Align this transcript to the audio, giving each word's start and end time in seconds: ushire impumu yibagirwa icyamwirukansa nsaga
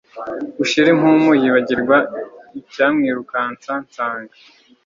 ushire 0.63 0.89
impumu 0.95 1.31
yibagirwa 1.41 1.97
icyamwirukansa 2.59 3.71
nsaga 3.85 4.33